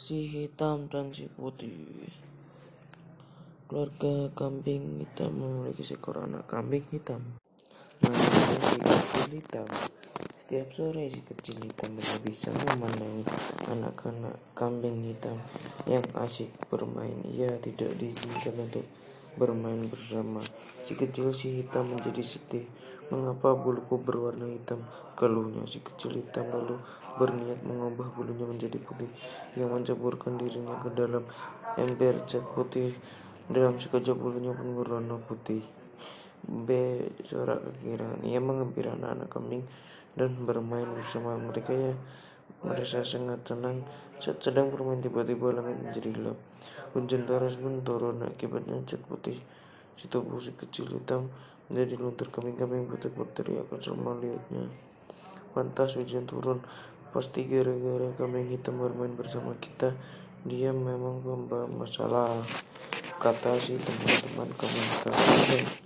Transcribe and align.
si 0.00 0.32
hitam 0.32 0.88
dan 0.88 1.12
si 1.12 1.28
putih. 1.28 2.08
Keluarga 3.68 4.32
kambing 4.32 5.04
hitam 5.04 5.36
memiliki 5.36 5.84
seekor 5.84 6.24
anak 6.24 6.48
kambing 6.48 6.88
hitam. 6.88 7.20
Namanya 8.00 8.56
si 8.64 8.80
kecil 8.80 9.28
hitam. 9.36 9.68
Setiap 10.40 10.72
sore 10.72 11.04
si 11.12 11.20
kecil 11.20 11.60
hitam 11.60 12.00
bisa 12.24 12.48
memandang 12.48 13.28
anak-anak 13.68 14.40
kambing 14.56 15.04
hitam 15.04 15.36
yang 15.84 16.02
asyik 16.16 16.48
bermain. 16.72 17.20
Ia 17.36 17.60
tidak 17.60 17.92
diizinkan 18.00 18.56
untuk 18.56 18.88
bermain 19.38 19.78
bersama. 19.86 20.42
Si 20.82 20.98
kecil 20.98 21.30
si 21.30 21.62
hitam 21.62 21.94
menjadi 21.94 22.22
sedih. 22.22 22.66
Mengapa 23.10 23.58
buluku 23.58 23.98
berwarna 23.98 24.46
hitam? 24.46 24.86
Keluhnya 25.18 25.66
si 25.66 25.82
kecil 25.82 26.22
hitam 26.22 26.46
lalu 26.50 26.78
berniat 27.18 27.60
mengubah 27.66 28.10
bulunya 28.14 28.46
menjadi 28.46 28.78
putih. 28.78 29.10
Ia 29.58 29.66
menceburkan 29.66 30.38
dirinya 30.38 30.78
ke 30.78 30.90
dalam 30.94 31.26
ember 31.74 32.24
cat 32.26 32.42
putih. 32.54 32.94
Dalam 33.50 33.82
sekejap 33.82 34.14
bulunya 34.14 34.54
pun 34.54 34.78
berwarna 34.78 35.18
putih. 35.18 35.66
B. 36.46 36.70
Sorak 37.26 37.60
kekiraan. 37.66 38.22
Ia 38.22 38.38
mengembirakan 38.38 39.04
anak 39.18 39.28
kambing 39.28 39.66
dan 40.14 40.34
bermain 40.42 40.86
bersama 40.94 41.38
mereka 41.38 41.70
ya 41.70 41.94
merasa 42.64 43.04
sangat 43.04 43.40
senang. 43.44 43.84
Saat 44.20 44.44
sedang 44.44 44.68
bermain 44.68 45.00
tiba-tiba 45.00 45.56
langit 45.56 45.80
menjadi 45.80 46.10
gelap. 46.12 46.38
Hujan 46.92 47.24
deras 47.24 47.56
pun 47.56 47.80
turun 47.86 48.20
akibatnya 48.26 48.82
cat 48.84 49.00
putih 49.06 49.38
si 49.96 50.08
tubuh 50.08 50.40
kecil 50.40 50.90
hitam 50.90 51.28
menjadi 51.68 52.00
luntur 52.00 52.28
kambing-kambing 52.32 52.88
putih 52.88 53.12
berteriak 53.12 53.68
kesal 53.68 53.94
melihatnya 53.94 54.68
pantas 55.52 55.96
hujan 55.96 56.26
turun. 56.26 56.60
Pasti 57.10 57.42
gara-gara 57.46 58.10
kambing 58.14 58.50
hitam 58.54 58.78
bermain 58.78 59.14
bersama 59.18 59.54
kita 59.58 59.94
dia 60.46 60.72
memang 60.72 61.20
membawa 61.20 61.68
masalah 61.68 62.32
kata 63.20 63.52
si 63.60 63.76
teman-teman 63.76 64.48
kambing 64.56 64.88
hitam 64.88 65.14